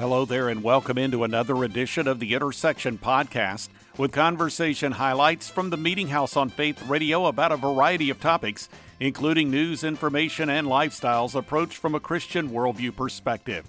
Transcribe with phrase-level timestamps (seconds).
[0.00, 5.68] Hello there, and welcome into another edition of the Intersection Podcast with conversation highlights from
[5.68, 10.66] the Meeting House on Faith Radio about a variety of topics, including news, information, and
[10.66, 13.68] lifestyles approached from a Christian worldview perspective.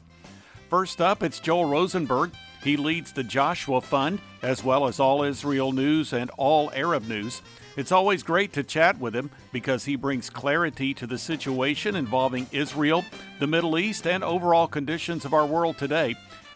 [0.69, 2.31] First up, it's Joel Rosenberg.
[2.63, 7.41] He leads the Joshua Fund, as well as All Israel News and All Arab News.
[7.77, 12.47] It's always great to chat with him because he brings clarity to the situation involving
[12.51, 13.05] Israel,
[13.39, 16.15] the Middle East, and overall conditions of our world today.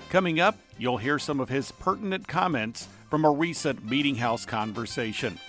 [0.09, 5.39] Coming up, you'll hear some of his pertinent comments from a recent Meeting House conversation.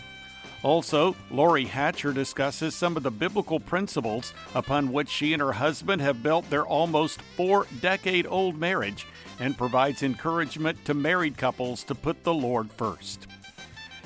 [0.62, 6.00] Also, Lori Hatcher discusses some of the biblical principles upon which she and her husband
[6.00, 9.06] have built their almost four decade old marriage
[9.38, 13.26] and provides encouragement to married couples to put the Lord first.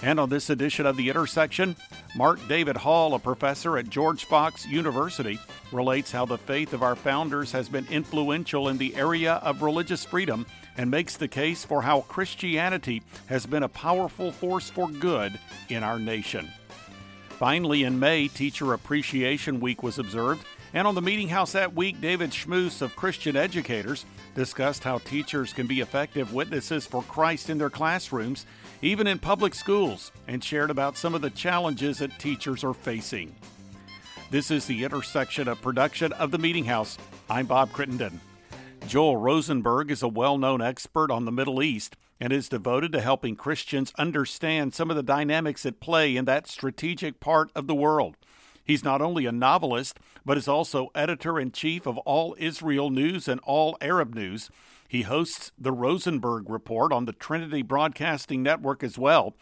[0.02, 1.76] And on this edition of The Intersection,
[2.16, 5.38] Mark David Hall, a professor at George Fox University,
[5.72, 10.04] relates how the faith of our founders has been influential in the area of religious
[10.04, 10.46] freedom
[10.78, 15.38] and makes the case for how Christianity has been a powerful force for good
[15.68, 16.48] in our nation.
[17.28, 22.00] Finally, in May, Teacher Appreciation Week was observed, and on the Meeting House that week,
[22.00, 27.58] David Schmus of Christian Educators discussed how teachers can be effective witnesses for Christ in
[27.58, 28.46] their classrooms
[28.82, 33.34] even in public schools, and shared about some of the challenges that teachers are facing.
[34.30, 36.96] This is the intersection of production of the Meeting House.
[37.28, 38.20] I'm Bob Crittenden.
[38.86, 43.00] Joel Rosenberg is a well known expert on the Middle East and is devoted to
[43.00, 47.74] helping Christians understand some of the dynamics at play in that strategic part of the
[47.74, 48.16] world.
[48.64, 53.26] He's not only a novelist, but is also editor in chief of All Israel News
[53.26, 54.50] and All Arab News,
[54.90, 59.36] he hosts the Rosenberg Report on the Trinity Broadcasting Network as well.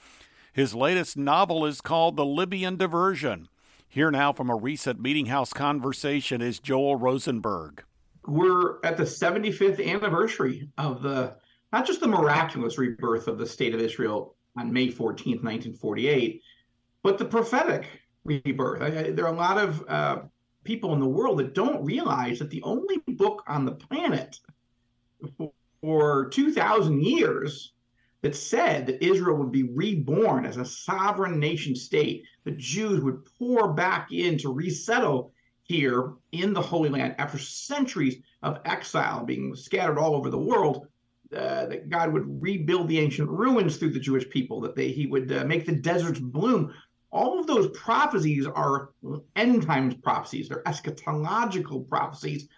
[0.52, 3.48] His latest novel is called The Libyan Diversion.
[3.88, 7.82] Here now from a recent Meeting House conversation is Joel Rosenberg.
[8.26, 11.36] We're at the 75th anniversary of the
[11.72, 16.42] not just the miraculous rebirth of the state of Israel on May 14th, 1948,
[17.02, 17.86] but the prophetic
[18.24, 18.82] rebirth.
[18.82, 20.18] I, there are a lot of uh,
[20.64, 24.38] people in the world that don't realize that the only book on the planet
[25.80, 27.72] for 2,000 years
[28.22, 32.24] that said that Israel would be reborn as a sovereign nation state.
[32.44, 38.16] The Jews would pour back in to resettle here in the Holy Land after centuries
[38.42, 40.86] of exile being scattered all over the world.
[41.30, 45.06] Uh, that God would rebuild the ancient ruins through the Jewish people, that they, He
[45.06, 46.72] would uh, make the deserts bloom.
[47.10, 48.92] All of those prophecies are
[49.36, 50.48] end times prophecies.
[50.48, 52.48] They're eschatological prophecies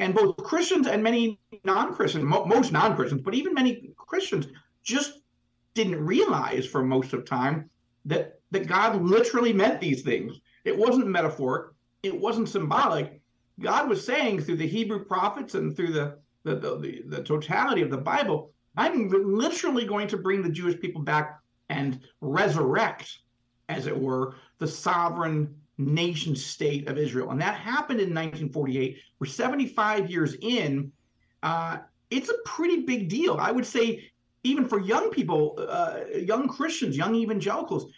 [0.00, 4.46] and both Christians and many non-Christians, mo- most non-Christians, but even many Christians,
[4.82, 5.20] just
[5.74, 7.68] didn't realize for most of time
[8.06, 10.40] that that God literally meant these things.
[10.64, 11.72] It wasn't metaphoric.
[12.02, 13.20] It wasn't symbolic.
[13.60, 17.90] God was saying through the Hebrew prophets and through the the, the, the totality of
[17.90, 23.18] the Bible, I'm literally going to bring the Jewish people back and resurrect,
[23.68, 25.54] as it were, the sovereign
[25.86, 27.30] nation state of Israel.
[27.30, 28.98] And that happened in 1948.
[29.18, 30.92] We're 75 years in.
[31.42, 31.78] Uh,
[32.10, 33.36] it's a pretty big deal.
[33.38, 34.10] I would say,
[34.42, 37.92] even for young people, uh, young Christians, young evangelicals,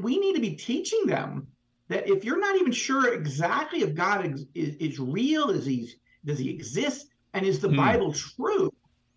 [0.00, 1.46] we need to be teaching them
[1.88, 5.92] that if you're not even sure exactly if God is, is real, is he
[6.24, 7.76] does he exist, and is the hmm.
[7.76, 8.72] Bible true,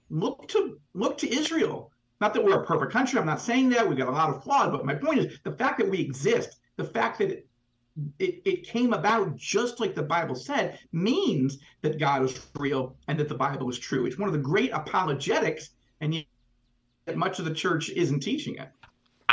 [0.09, 1.91] look to look to Israel.
[2.21, 3.19] Not that we're a perfect country.
[3.19, 3.87] I'm not saying that.
[3.87, 6.59] We've got a lot of flaws, but my point is the fact that we exist,
[6.77, 7.45] the fact that
[8.19, 13.19] it, it came about just like the Bible said, means that God is real and
[13.19, 14.05] that the Bible is true.
[14.05, 15.71] It's one of the great apologetics,
[16.01, 16.25] and yet
[17.15, 18.69] much of the church isn't teaching it.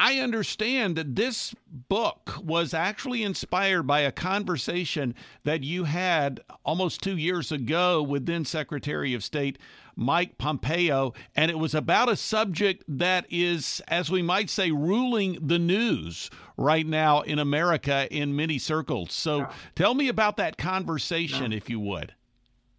[0.03, 7.03] I understand that this book was actually inspired by a conversation that you had almost
[7.03, 9.59] two years ago with then Secretary of State
[9.95, 15.37] Mike Pompeo, and it was about a subject that is, as we might say, ruling
[15.47, 19.13] the news right now in America in many circles.
[19.13, 22.15] So tell me about that conversation, if you would.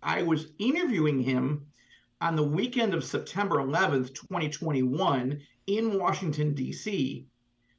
[0.01, 1.67] I was interviewing him
[2.19, 5.40] on the weekend of September 11th, 2021,
[5.78, 7.28] in Washington, D.C.,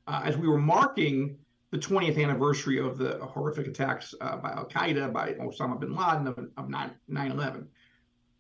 [0.07, 1.37] uh, as we were marking
[1.71, 6.27] the 20th anniversary of the horrific attacks uh, by Al Qaeda, by Osama bin Laden
[6.27, 7.69] of, of 9 11.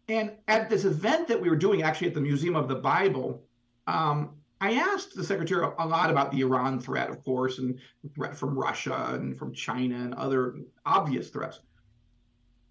[0.09, 3.43] And at this event that we were doing, actually at the Museum of the Bible,
[3.87, 8.11] um, I asked the secretary a lot about the Iran threat, of course, and the
[8.11, 11.61] threat from Russia and from China and other obvious threats.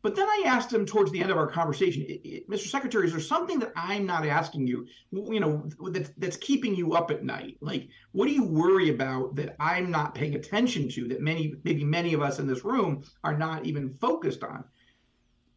[0.01, 2.03] But then I asked him towards the end of our conversation,
[2.49, 2.67] Mr.
[2.67, 6.93] Secretary, is there something that I'm not asking you, you know, that's, that's keeping you
[6.93, 7.57] up at night?
[7.61, 11.83] Like, what do you worry about that I'm not paying attention to that many, maybe
[11.83, 14.63] many of us in this room are not even focused on?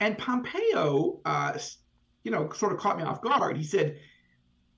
[0.00, 1.58] And Pompeo uh,
[2.25, 3.56] you know, sort of caught me off guard.
[3.56, 3.99] He said,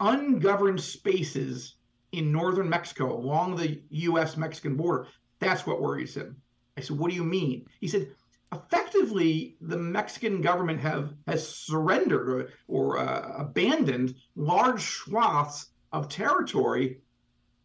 [0.00, 1.76] ungoverned spaces
[2.12, 5.08] in northern Mexico along the US Mexican border,
[5.38, 6.36] that's what worries him.
[6.76, 7.66] I said, what do you mean?
[7.80, 8.10] He said,
[8.52, 17.00] effectively, the Mexican government have has surrendered or, or uh, abandoned large swaths of territory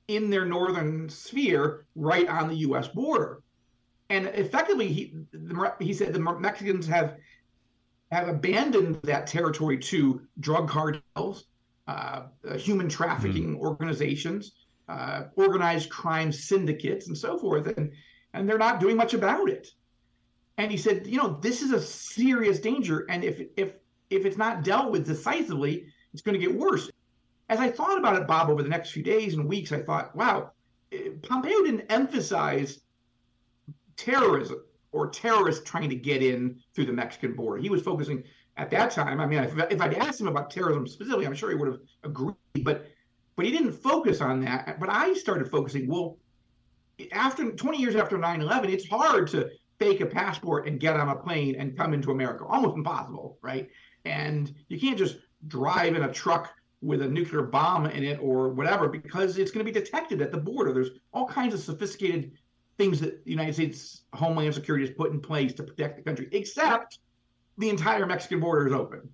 [0.07, 2.88] in their northern sphere right on the U.S.
[2.88, 3.42] border.
[4.10, 5.16] And effectively, he
[5.80, 7.18] he said the Mexicans have
[8.12, 11.45] have abandoned that territory to drug cartels,
[11.88, 13.60] uh, uh, human trafficking mm.
[13.60, 14.51] organizations,
[14.89, 17.94] uh, organized crime syndicates, and so forth, and
[18.33, 19.69] and they're not doing much about it.
[20.57, 23.74] And he said, you know, this is a serious danger, and if if
[24.09, 26.92] if it's not dealt with decisively, it's going to get worse.
[27.50, 30.15] As I thought about it, Bob, over the next few days and weeks, I thought,
[30.15, 30.51] wow,
[30.92, 32.81] eh, Pompeo didn't emphasize
[33.98, 37.62] terrorism or terrorists trying to get in through the Mexican border.
[37.62, 38.24] He was focusing
[38.57, 39.19] at that time.
[39.19, 41.80] I mean, if, if I'd asked him about terrorism specifically, I'm sure he would have
[42.04, 42.36] agreed.
[42.63, 42.88] But
[43.36, 44.80] but he didn't focus on that.
[44.80, 45.88] But I started focusing.
[45.88, 46.18] Well,
[47.12, 49.50] after 20 years after 9/11, it's hard to
[49.81, 52.45] fake a passport and get on a plane and come into America.
[52.45, 53.68] Almost impossible, right?
[54.06, 55.18] And you can't just
[55.48, 59.66] drive in a truck with a nuclear bomb in it or whatever because it's going
[59.66, 60.72] to be detected at the border.
[60.72, 62.31] There's all kinds of sophisticated
[62.78, 66.28] things that the United States Homeland Security has put in place to protect the country,
[66.31, 67.00] except
[67.57, 69.10] the entire Mexican border is open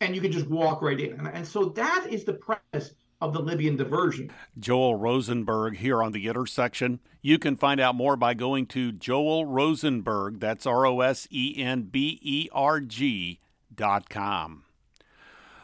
[0.00, 1.26] and you can just walk right in.
[1.28, 4.32] And, so that is the premise of the Libyan diversion.
[4.58, 6.98] Joel Rosenberg here on the intersection.
[7.22, 11.54] You can find out more by going to Joel Rosenberg, that's R O S E
[11.56, 13.38] N B E R G
[13.72, 14.64] dot com.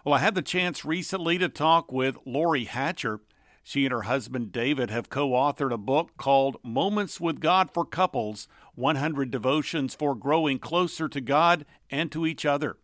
[0.04, 3.20] Well, I had the chance recently to talk with Lori Hatcher.
[3.64, 7.84] She and her husband David have co authored a book called Moments with God for
[7.84, 8.46] Couples
[8.76, 12.76] 100 Devotions for Growing Closer to God and to Each Other.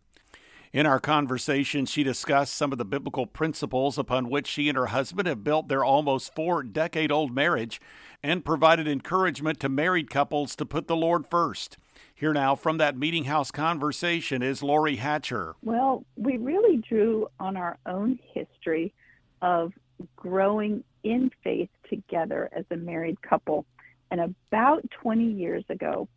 [0.75, 4.87] In our conversation, she discussed some of the biblical principles upon which she and her
[4.87, 7.79] husband have built their almost four decade old marriage
[8.21, 11.77] and provided encouragement to married couples to put the Lord first.
[12.13, 15.55] Here now from that meeting house conversation is Lori Hatcher.
[15.63, 18.93] Well, we really drew on our own history
[19.41, 19.71] of
[20.17, 23.65] growing in faith together as a married couple.
[24.11, 26.09] And about 20 years ago,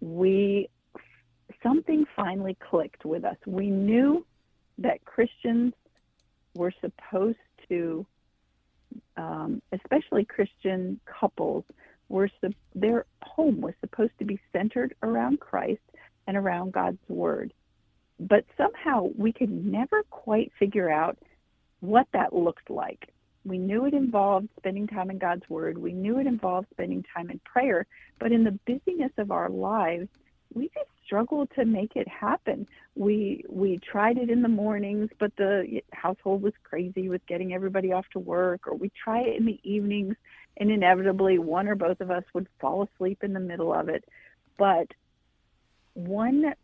[0.00, 0.70] we
[1.62, 3.36] something finally clicked with us.
[3.46, 4.24] We knew
[4.78, 5.74] that Christians
[6.54, 7.38] were supposed
[7.68, 8.06] to,
[9.16, 11.64] um, especially Christian couples,
[12.08, 12.30] were
[12.74, 15.82] their home was supposed to be centered around Christ
[16.26, 17.52] and around God's word.
[18.18, 21.18] But somehow we could never quite figure out
[21.80, 23.12] what that looked like.
[23.44, 25.78] We knew it involved spending time in God's Word.
[25.78, 27.86] We knew it involved spending time in prayer.
[28.18, 30.08] But in the busyness of our lives,
[30.54, 32.66] we just struggled to make it happen.
[32.94, 37.92] We we tried it in the mornings, but the household was crazy with getting everybody
[37.92, 40.14] off to work, or we try it in the evenings,
[40.58, 44.04] and inevitably one or both of us would fall asleep in the middle of it.
[44.58, 44.88] But
[45.94, 46.54] one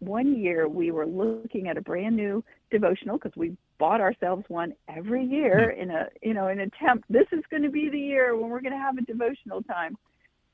[0.00, 4.74] one year we were looking at a brand new devotional because we bought ourselves one
[4.88, 5.82] every year hmm.
[5.82, 8.60] in a you know an attempt this is going to be the year when we're
[8.60, 9.96] going to have a devotional time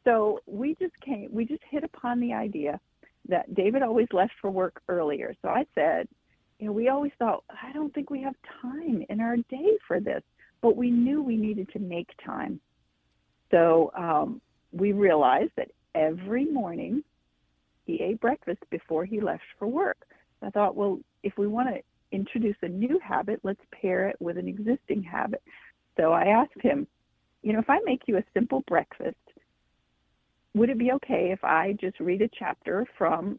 [0.08, 2.81] so we just came we just hit upon the idea
[3.28, 6.08] that david always left for work earlier so i said
[6.58, 10.00] you know we always thought i don't think we have time in our day for
[10.00, 10.22] this
[10.62, 12.60] but we knew we needed to make time
[13.50, 14.41] so um,
[14.72, 17.03] we realized that every morning
[17.86, 20.06] he ate breakfast before he left for work.
[20.43, 21.81] I thought, well, if we want to
[22.12, 25.43] introduce a new habit, let's pair it with an existing habit.
[25.96, 26.86] So I asked him,
[27.43, 29.17] you know, if I make you a simple breakfast,
[30.58, 33.38] would it be okay if I just read a chapter from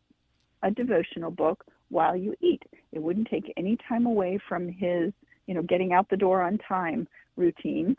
[0.64, 2.64] a devotional book while you eat?
[2.92, 5.14] It wouldn't take any time away from his,
[5.48, 7.96] you know, getting out the door on time routine,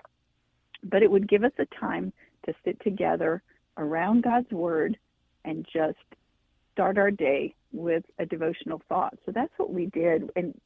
[0.84, 2.12] but it would give us a time
[2.46, 3.42] to sit together
[3.76, 4.96] around God's word
[5.44, 5.98] and just
[6.72, 9.16] start our day with a devotional thought.
[9.26, 10.58] So that's what we did, and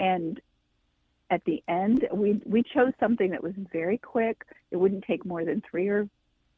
[0.00, 0.40] and
[1.30, 4.44] at the end we we chose something that was very quick.
[4.70, 6.08] It wouldn't take more than three or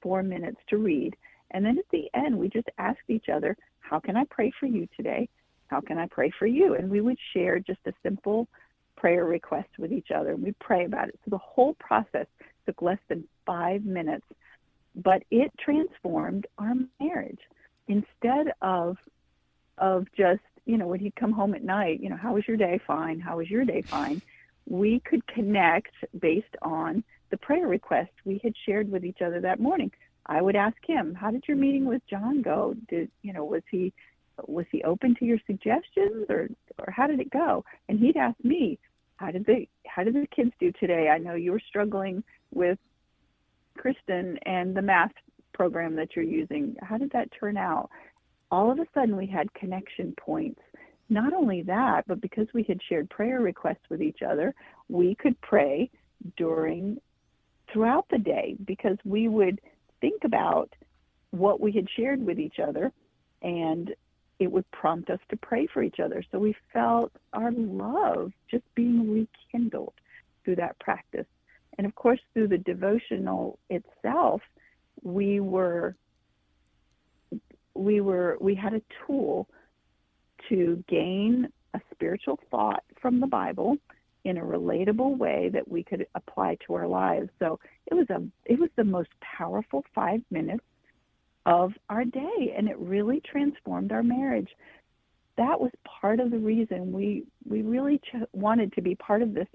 [0.00, 1.16] four minutes to read,
[1.50, 4.66] and then at the end we just asked each other, "How can I pray for
[4.66, 5.28] you today?
[5.68, 8.48] How can I pray for you?" And we would share just a simple
[8.96, 11.18] prayer request with each other, and we pray about it.
[11.24, 12.26] So the whole process
[12.66, 14.26] took less than five minutes,
[14.94, 17.40] but it transformed our marriage
[17.88, 18.96] instead of
[19.78, 22.56] of just you know when he'd come home at night you know how was your
[22.56, 24.20] day fine how was your day fine
[24.68, 29.58] we could connect based on the prayer request we had shared with each other that
[29.58, 29.90] morning
[30.26, 33.62] i would ask him how did your meeting with john go did you know was
[33.70, 33.92] he
[34.46, 36.48] was he open to your suggestions or
[36.78, 37.64] or how did it go?
[37.88, 38.78] And he'd ask me,
[39.16, 41.08] how did they how did the kids do today?
[41.08, 42.22] I know you were struggling
[42.52, 42.78] with
[43.76, 45.12] Kristen and the math
[45.52, 46.76] program that you're using.
[46.82, 47.90] How did that turn out?
[48.50, 50.60] All of a sudden we had connection points.
[51.08, 54.54] Not only that, but because we had shared prayer requests with each other,
[54.88, 55.90] we could pray
[56.36, 56.98] during
[57.72, 59.60] throughout the day because we would
[60.00, 60.72] think about
[61.30, 62.92] what we had shared with each other
[63.42, 63.94] and
[64.38, 66.24] it would prompt us to pray for each other.
[66.32, 69.92] So we felt our love just being rekindled
[70.44, 71.26] through that practice.
[71.76, 74.40] And of course, through the devotional itself,
[75.02, 75.94] we were
[77.74, 79.46] we were we had a tool
[80.48, 83.76] to gain a spiritual thought from the Bible
[84.24, 87.30] in a relatable way that we could apply to our lives.
[87.38, 90.64] So it was a it was the most powerful 5 minutes
[91.46, 94.50] of our day and it really transformed our marriage.
[95.36, 99.34] That was part of the reason we we really ch- wanted to be part of
[99.34, 99.48] this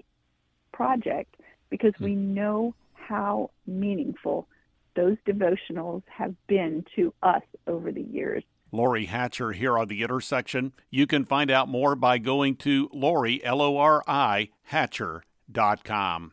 [0.72, 1.36] project
[1.70, 4.48] because we know how meaningful
[4.96, 8.42] those devotionals have been to us over the years.
[8.76, 10.72] Lori Hatcher here on the intersection.
[10.90, 16.32] You can find out more by going to Lori, L O R I, Hatcher.com.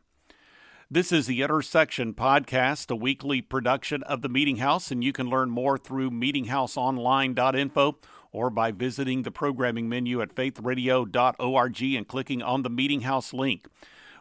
[0.92, 5.30] This is the Intersection Podcast, a weekly production of the Meeting House, and you can
[5.30, 7.98] learn more through meetinghouseonline.info
[8.34, 13.68] or by visiting the programming menu at faithradio.org and clicking on the Meeting House link.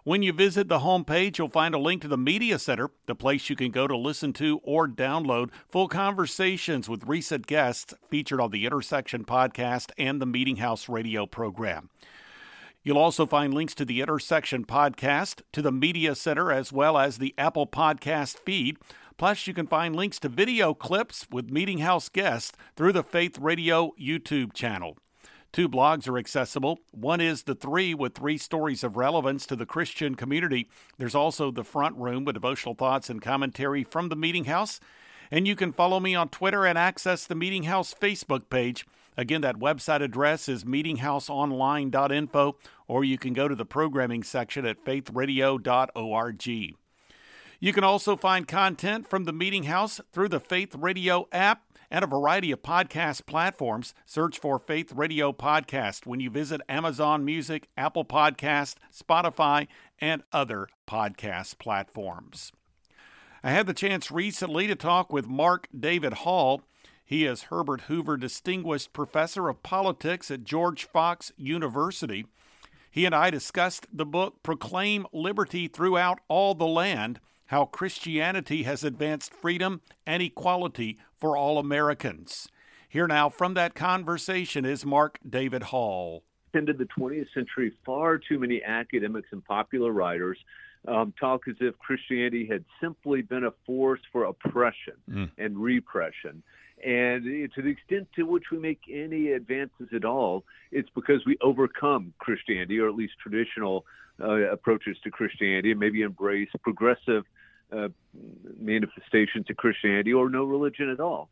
[0.04, 3.48] When you visit the homepage, you'll find a link to the Media Center, the place
[3.48, 8.50] you can go to listen to or download full conversations with recent guests featured on
[8.50, 11.88] the Intersection Podcast and the Meeting House radio program.
[12.82, 17.18] You'll also find links to the Intersection podcast, to the Media Center, as well as
[17.18, 18.78] the Apple Podcast feed.
[19.18, 23.38] Plus, you can find links to video clips with Meeting House guests through the Faith
[23.38, 24.96] Radio YouTube channel.
[25.52, 26.80] Two blogs are accessible.
[26.92, 30.70] One is The Three with three stories of relevance to the Christian community.
[30.96, 34.80] There's also The Front Room with devotional thoughts and commentary from the Meeting House.
[35.30, 38.86] And you can follow me on Twitter and access the Meeting House Facebook page.
[39.14, 42.56] Again, that website address is meetinghouseonline.info,
[42.88, 46.48] or you can go to the programming section at faithradio.org.
[47.60, 52.02] You can also find content from the Meeting House through the Faith Radio app and
[52.02, 53.92] a variety of podcast platforms.
[54.06, 59.68] Search for Faith Radio Podcast when you visit Amazon Music, Apple Podcast, Spotify,
[60.00, 62.50] and other podcast platforms.
[63.44, 66.62] I had the chance recently to talk with Mark David Hall.
[67.04, 72.24] He is Herbert Hoover Distinguished Professor of Politics at George Fox University.
[72.90, 77.20] He and I discussed the book Proclaim Liberty Throughout All the Land
[77.52, 82.48] How Christianity Has Advanced Freedom and Equality for All Americans.
[82.88, 86.24] Here now from that conversation is Mark David Hall.
[86.54, 90.38] Into the 20th century, far too many academics and popular writers
[90.88, 95.30] um, talk as if Christianity had simply been a force for oppression mm.
[95.36, 96.42] and repression.
[96.82, 101.36] And to the extent to which we make any advances at all, it's because we
[101.42, 103.84] overcome Christianity, or at least traditional
[104.22, 107.24] uh, approaches to Christianity, and maybe embrace progressive
[107.74, 107.88] uh,
[108.58, 111.28] manifestations of Christianity or no religion at all.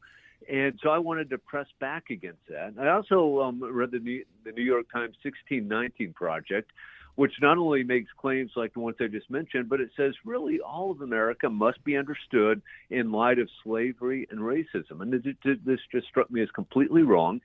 [0.51, 2.75] And so I wanted to press back against that.
[2.81, 6.71] I also um, read the New, the New York Times 1619 Project,
[7.17, 10.61] which not only makes claims like the ones I just mentioned, but it says really
[10.61, 15.03] all of America must be understood in light of slavery and racism.
[15.03, 17.41] And this just struck me as completely wrong.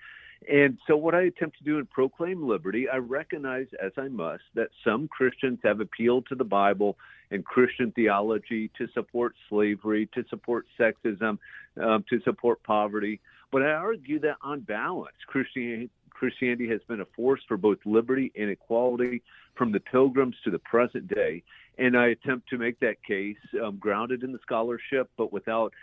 [0.52, 4.44] And so, what I attempt to do in Proclaim Liberty, I recognize, as I must,
[4.54, 6.98] that some Christians have appealed to the Bible
[7.32, 11.40] and Christian theology to support slavery, to support sexism,
[11.82, 13.20] um, to support poverty.
[13.52, 18.32] But I argue that on balance, Christianity, Christianity has been a force for both liberty
[18.38, 19.22] and equality
[19.56, 21.44] from the pilgrims to the present day.
[21.78, 25.74] And I attempt to make that case um, grounded in the scholarship, but without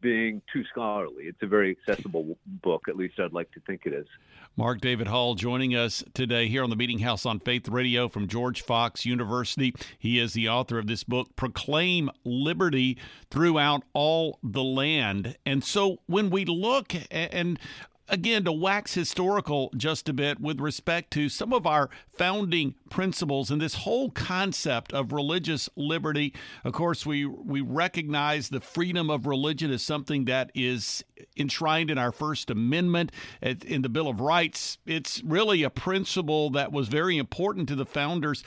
[0.00, 1.24] being too scholarly.
[1.24, 4.06] It's a very accessible book, at least I'd like to think it is.
[4.56, 8.28] Mark David Hall joining us today here on the Meeting House on Faith Radio from
[8.28, 9.74] George Fox University.
[9.98, 12.98] He is the author of this book, Proclaim Liberty
[13.30, 15.36] Throughout All the Land.
[15.46, 17.58] And so when we look, and
[18.12, 23.50] again, to wax historical just a bit with respect to some of our founding principles
[23.50, 26.34] and this whole concept of religious liberty.
[26.62, 31.02] Of course, we, we recognize the freedom of religion as something that is
[31.38, 34.76] enshrined in our First Amendment, in the Bill of Rights.
[34.86, 38.44] It's really a principle that was very important to the founders.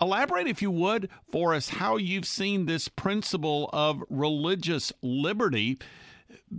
[0.00, 5.78] Elaborate, if you would, for us how you've seen this principle of religious liberty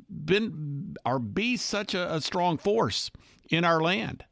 [0.10, 3.12] been or be such a, a strong force
[3.50, 4.26] in our land?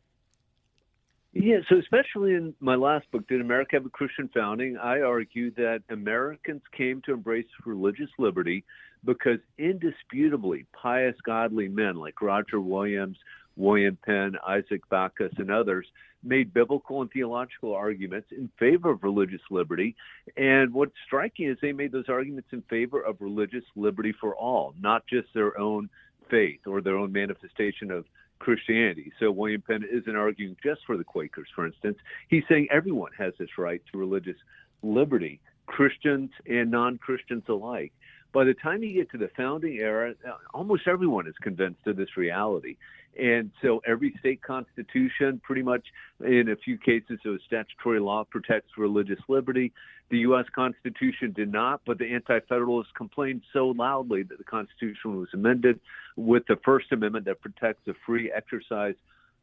[1.31, 4.77] Yeah, so especially in my last book, Did America Have a Christian Founding?
[4.77, 8.65] I argue that Americans came to embrace religious liberty
[9.05, 13.17] because indisputably pious, godly men like Roger Williams,
[13.59, 15.85] William Penn, Isaac Backus, and others
[16.23, 19.95] made biblical and theological arguments in favor of religious liberty.
[20.37, 24.73] And what's striking is they made those arguments in favor of religious liberty for all,
[24.79, 25.89] not just their own
[26.29, 28.05] faith or their own manifestation of
[28.39, 29.11] Christianity.
[29.19, 31.97] So William Penn isn't arguing just for the Quakers, for instance.
[32.29, 34.37] He's saying everyone has this right to religious
[34.81, 37.91] liberty, Christians and non Christians alike.
[38.31, 41.97] By the time you get to the founding era, uh, almost everyone is convinced of
[41.97, 42.77] this reality.
[43.19, 45.85] And so every state constitution, pretty much
[46.23, 49.73] in a few cases, so statutory law protects religious liberty.
[50.09, 50.45] The U.S.
[50.53, 55.79] Constitution did not, but the Anti Federalists complained so loudly that the Constitution was amended
[56.15, 58.95] with the First Amendment that protects the free exercise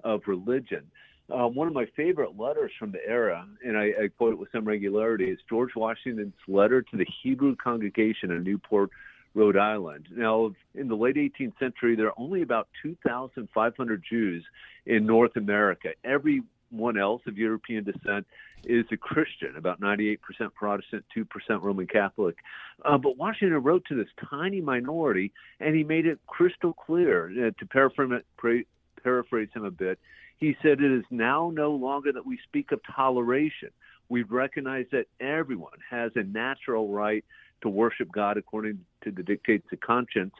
[0.05, 0.85] of religion.
[1.33, 4.51] Um, one of my favorite letters from the era, and I, I quote it with
[4.53, 8.91] some regularity, is George Washington's letter to the Hebrew congregation in Newport,
[9.35, 10.09] Rhode Island.
[10.13, 14.45] Now, in the late 18th century, there are only about 2,500 Jews
[14.87, 15.91] in North America.
[16.05, 18.27] Everyone else of European descent
[18.65, 20.19] is a Christian, about 98%
[20.55, 21.27] Protestant, 2%
[21.61, 22.37] Roman Catholic.
[22.85, 27.27] Uh, but Washington wrote to this tiny minority, and he made it crystal clear.
[27.31, 28.23] Uh, to paraphrase,
[29.03, 29.99] paraphrase him a bit,
[30.39, 33.71] he said, It is now no longer that we speak of toleration.
[34.09, 37.25] We recognize that everyone has a natural right
[37.63, 40.35] to worship God according to the dictates of conscience.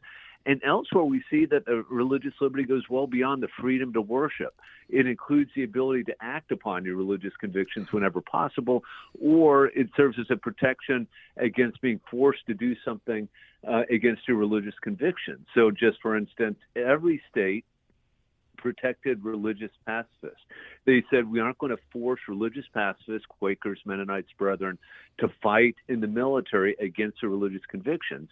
[0.45, 4.55] And elsewhere, we see that the religious liberty goes well beyond the freedom to worship.
[4.89, 8.85] It includes the ability to act upon your religious convictions whenever possible,
[9.21, 13.29] or it serves as a protection against being forced to do something
[13.69, 15.45] uh, against your religious convictions.
[15.53, 17.65] So, just for instance, every state
[18.57, 20.45] protected religious pacifists.
[20.85, 24.79] They said we aren't going to force religious pacifists, Quakers, Mennonites, Brethren,
[25.19, 28.29] to fight in the military against their religious convictions.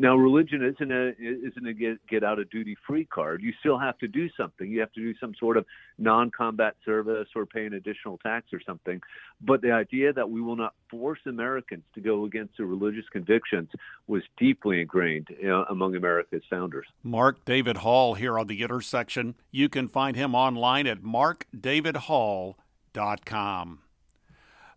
[0.00, 3.42] Now, religion isn't a isn't a get, get out of duty free card.
[3.42, 4.70] You still have to do something.
[4.70, 5.66] You have to do some sort of
[5.98, 9.00] non combat service or pay an additional tax or something.
[9.40, 13.70] But the idea that we will not force Americans to go against their religious convictions
[14.06, 15.26] was deeply ingrained
[15.68, 16.86] among America's founders.
[17.02, 19.34] Mark David Hall here on the intersection.
[19.50, 23.78] You can find him online at markdavidhall.com.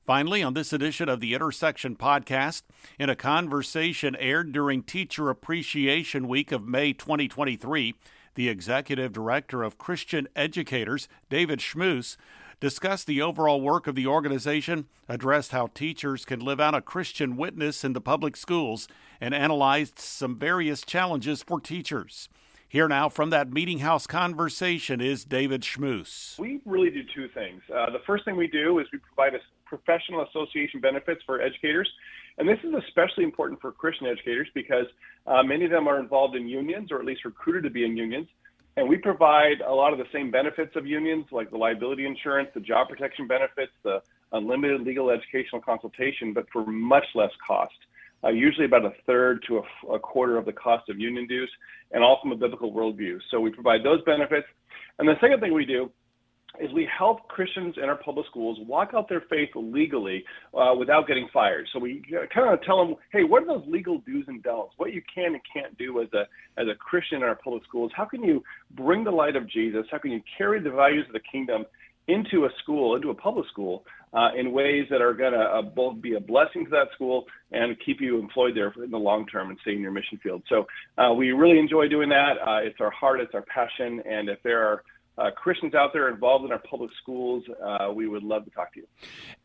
[0.05, 2.63] Finally, on this edition of the Intersection podcast,
[2.97, 7.93] in a conversation aired during Teacher Appreciation Week of May 2023,
[8.33, 12.17] the executive director of Christian Educators, David Schmus,
[12.59, 17.37] discussed the overall work of the organization, addressed how teachers can live out a Christian
[17.37, 18.87] witness in the public schools,
[19.19, 22.27] and analyzed some various challenges for teachers.
[22.67, 26.39] Here now from that meeting house conversation is David Schmus.
[26.39, 27.61] We really do two things.
[27.69, 29.39] Uh, the first thing we do is we provide a
[29.71, 31.89] professional association benefits for educators.
[32.37, 34.85] And this is especially important for Christian educators because
[35.27, 37.95] uh, many of them are involved in unions or at least recruited to be in
[37.95, 38.27] unions.
[38.75, 42.49] And we provide a lot of the same benefits of unions, like the liability insurance,
[42.53, 44.01] the job protection benefits, the
[44.33, 47.73] unlimited legal educational consultation, but for much less cost.
[48.23, 51.51] Uh, usually about a third to a, a, quarter of the cost of union dues,
[51.91, 53.17] and all from a biblical worldview.
[53.31, 54.45] So we provide those benefits.
[54.99, 55.89] And the second thing we do
[56.59, 61.07] is we help Christians in our public schools walk out their faith legally uh, without
[61.07, 61.67] getting fired.
[61.71, 64.73] So we kind of tell them, hey, what are those legal do's and don'ts?
[64.77, 66.23] What you can and can't do as a
[66.59, 67.91] as a Christian in our public schools?
[67.95, 69.85] How can you bring the light of Jesus?
[69.91, 71.65] How can you carry the values of the kingdom
[72.07, 73.83] into a school, into a public school,
[74.13, 77.25] uh, in ways that are going to uh, both be a blessing to that school
[77.51, 80.43] and keep you employed there in the long term and stay in your mission field.
[80.49, 80.65] So
[80.97, 82.33] uh, we really enjoy doing that.
[82.45, 84.83] Uh, it's our heart, it's our passion, and if there are
[85.21, 88.73] uh, Christians out there involved in our public schools, uh, we would love to talk
[88.73, 88.87] to you.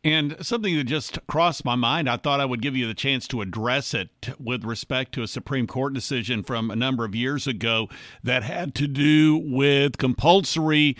[0.03, 3.27] And something that just crossed my mind, I thought I would give you the chance
[3.29, 4.09] to address it
[4.39, 7.89] with respect to a Supreme Court decision from a number of years ago
[8.23, 10.97] that had to do with compulsory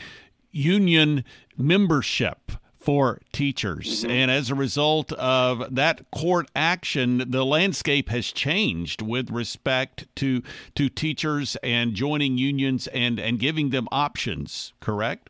[0.52, 1.24] union
[1.58, 2.52] membership
[2.88, 4.04] for teachers.
[4.04, 4.12] Mm-hmm.
[4.12, 10.42] And as a result of that court action, the landscape has changed with respect to
[10.76, 14.72] to teachers and joining unions and and giving them options.
[14.80, 15.30] Correct?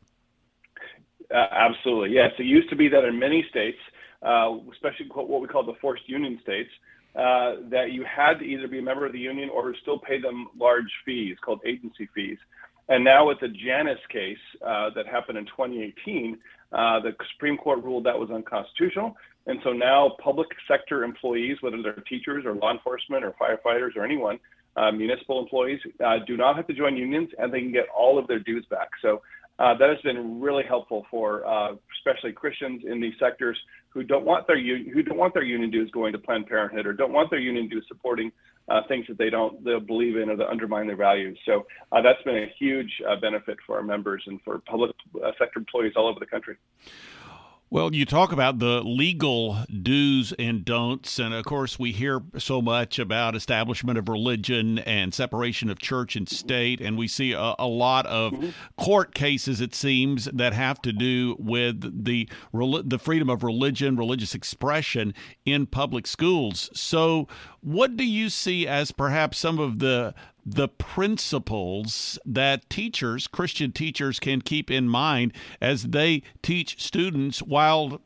[1.34, 2.30] Uh, absolutely, yes.
[2.38, 3.80] It used to be that in many states,
[4.22, 6.70] uh, especially what we call the forced union states,
[7.15, 10.22] uh, that you had to either be a member of the union or still pay
[10.22, 12.38] them large fees called agency fees.
[12.89, 16.38] And now with the Janus case uh, that happened in 2018,
[16.71, 19.15] uh, the Supreme Court ruled that was unconstitutional.
[19.45, 24.03] And so now public sector employees, whether they're teachers or law enforcement or firefighters or
[24.03, 24.39] anyone,
[24.75, 28.19] uh, municipal employees uh, do not have to join unions, and they can get all
[28.19, 28.89] of their dues back.
[29.01, 29.21] So
[29.60, 33.58] uh, that has been really helpful for uh, especially Christians in these sectors
[33.97, 36.93] who don't want their who don't want their union dues going to Planned Parenthood or
[36.93, 38.31] don't want their union dues supporting
[38.69, 41.36] uh, things that they don't they believe in or that undermine their values.
[41.47, 45.31] So uh, that's been a huge uh, benefit for our members and for public uh,
[45.39, 46.57] sector employees all over the country.
[47.69, 52.62] Well, you talk about the legal do's and don'ts, and of course, we hear so
[52.62, 57.56] much about establishment of religion and separation of church and state, and we see a,
[57.60, 58.49] a lot of mm-hmm.
[58.77, 64.34] court cases, it seems, that have to do with the the freedom of religion, religious
[64.34, 65.13] expression
[65.45, 66.69] in public schools.
[66.73, 67.27] So,
[67.60, 70.15] what do you see as perhaps some of the
[70.47, 78.01] the principles that teachers, Christian teachers, can keep in mind as they teach students while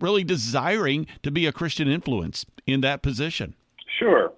[0.00, 3.54] really desiring to be a Christian influence in that position?
[3.98, 4.32] Sure.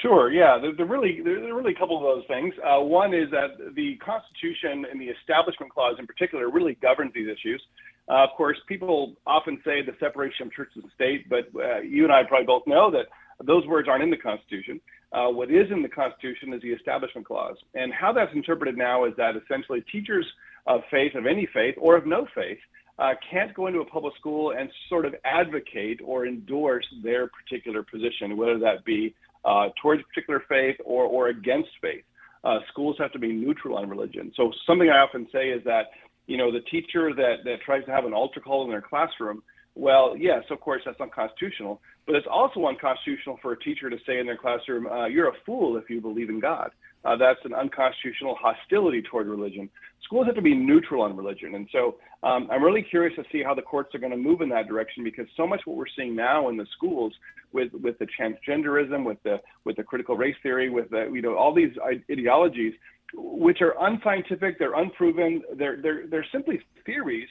[0.00, 0.30] Sure.
[0.30, 0.58] Yeah.
[0.62, 2.54] There, there really there, there, are really a couple of those things.
[2.62, 7.26] Uh, one is that the Constitution and the Establishment Clause, in particular, really governs these
[7.26, 7.60] issues.
[8.08, 12.04] Uh, of course, people often say the separation of church and state, but uh, you
[12.04, 13.06] and I probably both know that
[13.44, 14.80] those words aren't in the Constitution.
[15.12, 17.56] Uh, what is in the Constitution is the Establishment Clause.
[17.74, 20.26] And how that's interpreted now is that essentially teachers
[20.66, 22.58] of faith, of any faith, or of no faith,
[22.98, 27.82] uh, can't go into a public school and sort of advocate or endorse their particular
[27.82, 32.04] position, whether that be uh, towards a particular faith or, or against faith.
[32.44, 34.32] Uh, schools have to be neutral on religion.
[34.36, 35.86] So something I often say is that,
[36.26, 39.42] you know, the teacher that, that tries to have an altar call in their classroom
[39.78, 44.18] well, yes, of course, that's unconstitutional, but it's also unconstitutional for a teacher to say
[44.18, 46.70] in their classroom, uh, you're a fool if you believe in God.
[47.04, 49.70] Uh, that's an unconstitutional hostility toward religion.
[50.02, 51.54] Schools have to be neutral on religion.
[51.54, 54.40] And so um, I'm really curious to see how the courts are going to move
[54.40, 57.12] in that direction because so much what we're seeing now in the schools
[57.52, 61.36] with, with the transgenderism, with the, with the critical race theory, with the, you know,
[61.36, 61.70] all these
[62.10, 62.72] ideologies,
[63.14, 67.28] which are unscientific, they're unproven, they're, they're, they're simply theories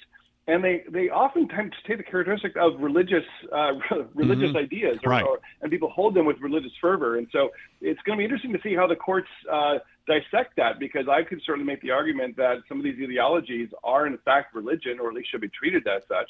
[0.47, 3.73] and they they oftentimes take the characteristic of religious uh,
[4.15, 4.57] religious mm-hmm.
[4.57, 5.23] ideas, or, right.
[5.23, 7.17] or, and people hold them with religious fervor.
[7.17, 7.49] And so
[7.81, 11.23] it's going to be interesting to see how the courts uh, dissect that, because I
[11.23, 15.09] could certainly make the argument that some of these ideologies are in fact religion, or
[15.09, 16.29] at least should be treated as such,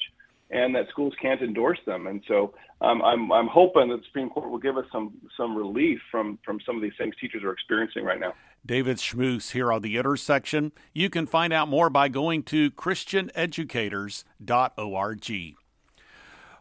[0.50, 2.06] and that schools can't endorse them.
[2.06, 5.56] And so um, I'm I'm hoping that the Supreme Court will give us some some
[5.56, 8.34] relief from from some of these things teachers are experiencing right now.
[8.64, 10.72] David Schmus here on the intersection.
[10.92, 15.56] You can find out more by going to ChristianEducators.org.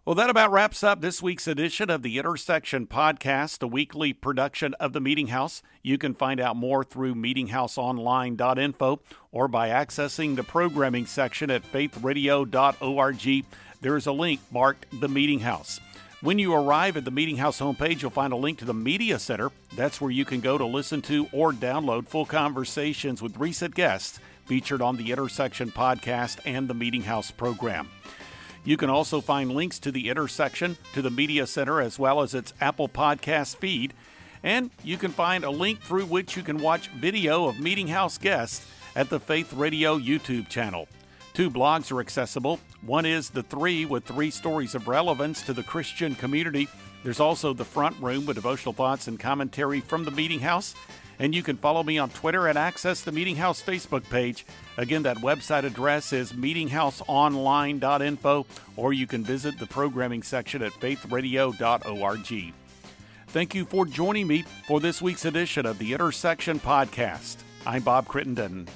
[0.08, 4.73] Well, that about wraps up this week's edition of the Intersection Podcast, a weekly production
[4.76, 5.62] of the Meeting House.
[5.84, 9.02] You can find out more through meetinghouseonline.info
[9.34, 13.45] or by accessing the programming section at faithradio.org.
[13.80, 15.80] There is a link marked The Meeting House.
[16.22, 19.20] When you arrive at the Meeting House homepage, you'll find a link to the Media
[19.20, 19.52] Center.
[19.76, 24.20] That's where you can go to listen to or download full conversations with recent guests
[24.46, 27.88] featured on the Intersection podcast and the Meeting House program.
[28.63, 32.34] You can also find links to the Intersection, to the Media Center, as well as
[32.34, 33.94] its Apple Podcast feed.
[34.42, 38.18] And you can find a link through which you can watch video of Meeting House
[38.18, 40.88] guests at the Faith Radio YouTube channel.
[41.36, 42.60] Two blogs are accessible.
[42.82, 46.68] One is The Three, with three stories of relevance to the Christian community.
[47.04, 50.74] There's also The Front Room, with devotional thoughts and commentary from the Meeting House.
[51.20, 54.46] And you can follow me on Twitter and access the Meeting House Facebook page.
[54.78, 62.54] Again, that website address is meetinghouseonline.info, or you can visit the programming section at faithradio.org.
[63.30, 67.38] Thank you for joining me for this week's edition of the Intersection Podcast.
[67.66, 68.68] I'm Bob Crittenden.